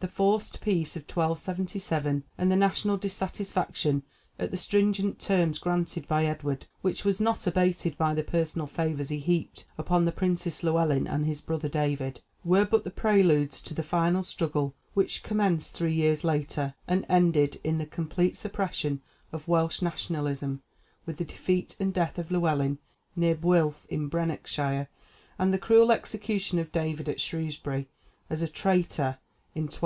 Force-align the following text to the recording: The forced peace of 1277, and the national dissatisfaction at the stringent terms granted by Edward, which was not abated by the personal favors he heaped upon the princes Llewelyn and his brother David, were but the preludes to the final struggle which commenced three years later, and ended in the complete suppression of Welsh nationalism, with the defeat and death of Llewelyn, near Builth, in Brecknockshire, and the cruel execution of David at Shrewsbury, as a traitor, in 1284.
The 0.00 0.08
forced 0.08 0.60
peace 0.60 0.96
of 0.96 1.04
1277, 1.04 2.24
and 2.36 2.52
the 2.52 2.56
national 2.56 2.98
dissatisfaction 2.98 4.02
at 4.38 4.50
the 4.50 4.58
stringent 4.58 5.18
terms 5.18 5.58
granted 5.58 6.06
by 6.06 6.26
Edward, 6.26 6.66
which 6.82 7.06
was 7.06 7.22
not 7.22 7.46
abated 7.46 7.96
by 7.96 8.12
the 8.12 8.22
personal 8.22 8.66
favors 8.66 9.08
he 9.08 9.18
heaped 9.18 9.64
upon 9.78 10.04
the 10.04 10.12
princes 10.12 10.62
Llewelyn 10.62 11.06
and 11.06 11.24
his 11.24 11.40
brother 11.40 11.70
David, 11.70 12.20
were 12.44 12.66
but 12.66 12.84
the 12.84 12.90
preludes 12.90 13.62
to 13.62 13.72
the 13.72 13.82
final 13.82 14.22
struggle 14.22 14.74
which 14.92 15.22
commenced 15.22 15.74
three 15.74 15.94
years 15.94 16.22
later, 16.22 16.74
and 16.86 17.06
ended 17.08 17.58
in 17.64 17.78
the 17.78 17.86
complete 17.86 18.36
suppression 18.36 19.00
of 19.32 19.48
Welsh 19.48 19.80
nationalism, 19.80 20.60
with 21.06 21.16
the 21.16 21.24
defeat 21.24 21.76
and 21.80 21.94
death 21.94 22.18
of 22.18 22.30
Llewelyn, 22.30 22.76
near 23.16 23.34
Builth, 23.34 23.86
in 23.88 24.10
Brecknockshire, 24.10 24.88
and 25.38 25.50
the 25.50 25.56
cruel 25.56 25.90
execution 25.90 26.58
of 26.58 26.70
David 26.72 27.08
at 27.08 27.22
Shrewsbury, 27.22 27.88
as 28.28 28.42
a 28.42 28.48
traitor, 28.48 29.16
in 29.54 29.62
1284. 29.62 29.80